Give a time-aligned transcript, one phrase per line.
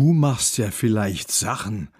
[0.00, 1.90] Du machst ja vielleicht Sachen.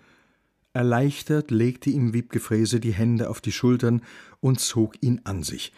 [0.73, 4.00] Erleichtert legte ihm Wiebgefräse die Hände auf die Schultern
[4.41, 5.75] und zog ihn an sich,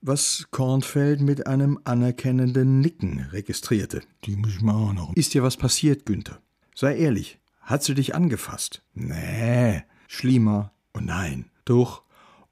[0.00, 4.02] was Kornfeld mit einem anerkennenden Nicken registrierte.
[4.24, 5.14] Die muss ich mal auch noch.
[5.14, 6.40] Ist dir was passiert, Günther?
[6.74, 8.82] Sei ehrlich, hat sie dich angefasst?
[8.94, 9.84] Nee.
[10.08, 10.72] Schliemer?
[10.92, 11.52] Oh nein.
[11.66, 12.02] Doch.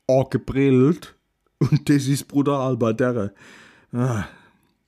[0.07, 1.17] Auch gebrillt.
[1.59, 3.35] Und das ist brutal bei der.
[3.91, 4.27] Ah.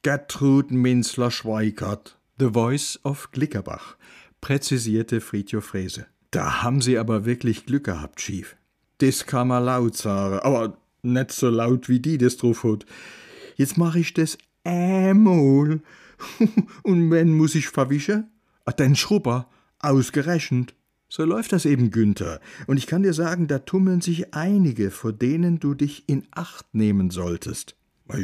[0.02, 2.19] Gertrud Minzler-Schweigert.
[2.40, 3.98] The Voice of Glickerbach,
[4.40, 6.06] präzisierte Friedjof Frese.
[6.30, 8.56] Da haben Sie aber wirklich Glück gehabt, Chief.
[8.96, 12.66] Das kann man laut sagen, aber nicht so laut wie die das drauf.
[13.56, 15.82] Jetzt mach ich das einmal.
[16.82, 18.30] Und wenn muss ich verwischen?
[18.64, 19.46] Ah, den Schrubber,
[19.78, 20.74] ausgerechnet.
[21.10, 22.40] So läuft das eben, Günther.
[22.66, 26.74] Und ich kann dir sagen, da tummeln sich einige, vor denen du dich in Acht
[26.74, 27.76] nehmen solltest.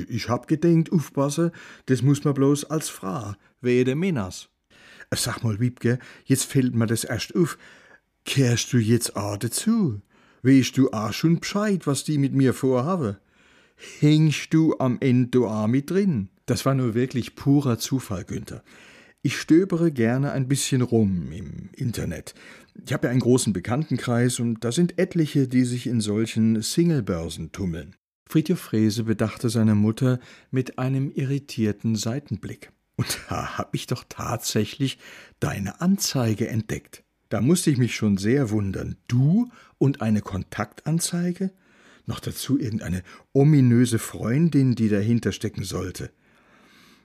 [0.08, 1.52] Ich hab gedenkt, aufpasse,
[1.86, 4.48] das muss man bloß als Frau, wehe der Männers.
[5.14, 7.58] Sag mal, Wiebke, jetzt fällt mir das erst auf.
[8.24, 10.00] Kehrst du jetzt auch dazu?
[10.42, 13.16] Weißt du auch schon Bescheid, was die mit mir vorhaben?
[14.00, 16.28] Hängst du am Ende auch mit drin?
[16.46, 18.62] Das war nur wirklich purer Zufall, Günther.
[19.22, 22.34] Ich stöbere gerne ein bisschen rum im Internet.
[22.84, 27.50] Ich habe ja einen großen Bekanntenkreis und da sind etliche, die sich in solchen Singlebörsen
[27.50, 27.96] tummeln.
[28.28, 30.18] Friedhof Frese bedachte seine Mutter
[30.50, 32.72] mit einem irritierten Seitenblick.
[32.96, 34.98] Und da hab ich doch tatsächlich
[35.40, 37.04] deine Anzeige entdeckt.
[37.28, 38.96] Da musste ich mich schon sehr wundern.
[39.08, 41.52] Du und eine Kontaktanzeige?
[42.06, 46.10] Noch dazu irgendeine ominöse Freundin, die dahinter stecken sollte.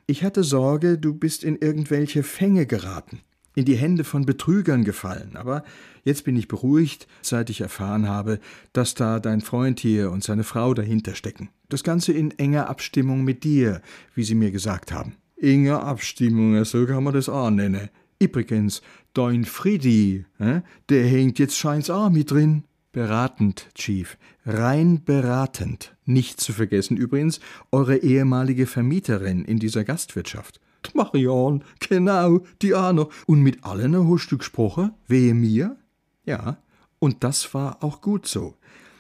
[0.06, 3.22] Ich hatte Sorge, du bist in irgendwelche Fänge geraten
[3.56, 5.64] in die Hände von Betrügern gefallen, aber
[6.04, 8.40] jetzt bin ich beruhigt, seit ich erfahren habe,
[8.74, 11.50] dass da dein Freund hier und seine Frau dahinter stecken.
[11.70, 13.82] Das Ganze in enger Abstimmung mit dir,
[14.16, 15.16] wie sie mir gesagt haben.
[15.38, 17.90] Enger Abstimmung, so kann man das auch nennen.
[18.20, 18.82] Übrigens,
[19.14, 22.64] dein Freddy, äh, der hängt jetzt scheins auch mit drin.
[22.92, 24.18] Beratend, Chief.
[24.46, 25.96] Rein beratend.
[26.06, 27.40] Nicht zu vergessen übrigens
[27.72, 30.59] eure ehemalige Vermieterin in dieser Gastwirtschaft.
[30.94, 33.08] Marion, genau, die Anna.
[33.25, 34.92] Und mit allen hast du gesprochen?
[35.08, 35.78] Wehe mir?
[36.25, 36.58] Ja,
[37.00, 38.56] und das war auch gut so.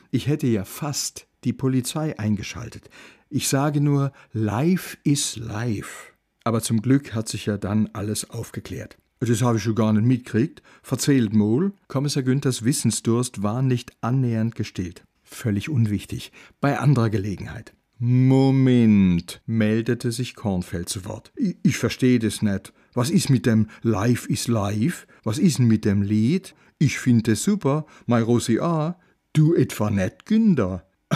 [0.09, 2.89] Ich hätte ja fast die Polizei eingeschaltet.
[3.29, 6.13] Ich sage nur, live is live.
[6.43, 8.97] Aber zum Glück hat sich ja dann alles aufgeklärt.
[9.19, 10.63] Das habe ich schon gar nicht mitgekriegt.
[10.81, 11.71] Verzählt mal.
[11.87, 15.03] Kommissar Günthers Wissensdurst war nicht annähernd gestillt.
[15.23, 16.31] Völlig unwichtig.
[16.59, 17.73] Bei anderer Gelegenheit.
[18.03, 21.31] Moment, meldete sich Kornfeld zu Wort.
[21.35, 22.73] Ich, verstehe das nicht.
[22.95, 25.05] Was ist mit dem Live is Live?
[25.23, 26.55] Was ist denn mit dem Lied?
[26.79, 28.99] Ich finde es super, mein Rosi A.
[29.33, 30.83] Du etwa nicht, Günder?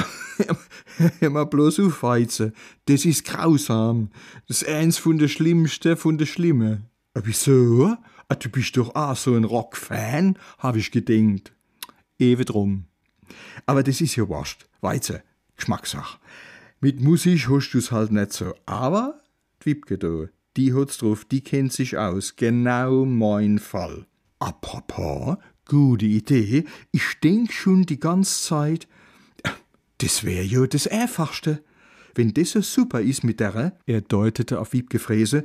[1.20, 2.54] Hör mal bloß auf, Weizen.
[2.86, 4.12] Das ist grausam.
[4.48, 6.84] Das ist eins von der Schlimmsten von der Schlimme.
[7.16, 7.98] Wieso?
[8.28, 11.52] Ah, du bist doch auch so ein Rock-Fan, hab ich gedenkt.
[12.20, 12.86] Ewe drum.
[13.66, 14.68] Aber das ist ja wurscht.
[14.82, 15.22] Weizen,
[15.56, 16.20] Geschmackssache.
[16.86, 18.54] Mit Musik hast du's halt nicht so.
[18.68, 19.20] Aber
[19.60, 20.26] die Wiebke da,
[20.56, 22.36] die hat's drauf, die kennt sich aus.
[22.36, 24.06] Genau mein Fall.
[24.38, 26.66] Papa, gute Idee.
[26.92, 28.88] Ich denk schon die ganze Zeit,
[29.98, 31.64] das wär ja das Einfachste.
[32.14, 35.44] Wenn das so super ist mit der, er deutete auf Wiebke Fräse,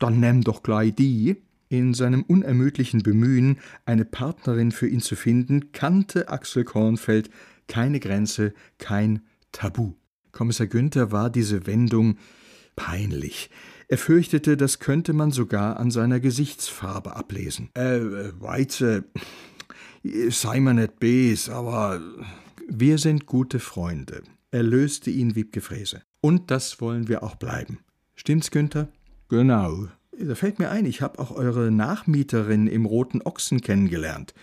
[0.00, 1.36] dann nimm doch gleich die.
[1.68, 7.30] In seinem unermüdlichen Bemühen, eine Partnerin für ihn zu finden, kannte Axel Kornfeld
[7.68, 9.22] keine Grenze, kein
[9.52, 9.92] Tabu.
[10.32, 12.16] Kommissar Günther war diese Wendung
[12.74, 13.50] peinlich.
[13.88, 17.68] Er fürchtete, das könnte man sogar an seiner Gesichtsfarbe ablesen.
[17.74, 18.00] Äh,
[18.40, 19.04] Weize,
[20.30, 22.00] sei mir nicht bes, aber
[22.68, 24.22] wir sind gute Freunde.
[24.50, 26.02] Er löste ihn wie Gefräse.
[26.20, 27.80] Und das wollen wir auch bleiben.
[28.14, 28.88] Stimmt's, Günther?
[29.28, 29.88] Genau.
[30.18, 34.34] Da fällt mir ein, ich habe auch eure Nachmieterin im Roten Ochsen kennengelernt.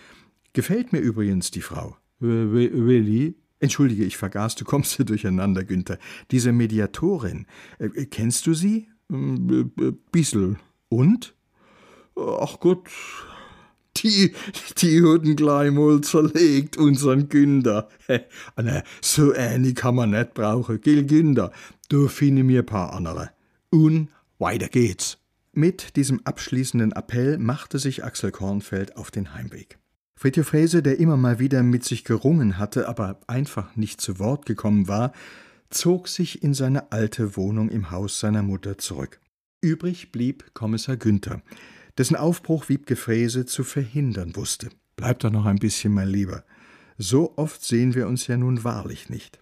[0.52, 1.96] Gefällt mir übrigens die Frau.
[2.18, 3.36] Willi?
[3.60, 5.98] Entschuldige, ich vergaß, du kommst hier durcheinander, Günther.
[6.30, 7.46] Diese Mediatorin,
[7.78, 8.88] äh, kennst du sie?
[9.10, 10.56] Ähm, äh, bissel.
[10.88, 11.34] Und?
[12.16, 12.88] Ach Gott,
[13.96, 14.34] die,
[14.78, 17.88] die wurden gleich mal zerlegt, unseren Günther.
[18.56, 21.52] Ne, so eine kann man nicht brauchen, gell, Günther?
[21.88, 23.30] Du finde mir paar andere.
[23.70, 24.08] Und
[24.38, 25.18] weiter geht's.
[25.52, 29.79] Mit diesem abschließenden Appell machte sich Axel Kornfeld auf den Heimweg.
[30.20, 34.44] Fritjof Frese, der immer mal wieder mit sich gerungen hatte, aber einfach nicht zu Wort
[34.44, 35.14] gekommen war,
[35.70, 39.18] zog sich in seine alte Wohnung im Haus seiner Mutter zurück.
[39.62, 41.40] Übrig blieb Kommissar Günther,
[41.96, 44.68] dessen Aufbruch Wiebke Frese zu verhindern wusste.
[44.94, 46.44] Bleib doch noch ein bisschen, mein Lieber.
[46.98, 49.38] So oft sehen wir uns ja nun wahrlich nicht.